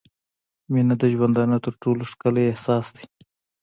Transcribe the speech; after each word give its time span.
•مینه 0.71 0.95
د 1.01 1.03
ژوندانه 1.13 1.57
تر 1.65 1.73
ټولو 1.81 2.01
ښکلی 2.11 2.43
احساس 2.47 2.85
دی. 2.95 3.05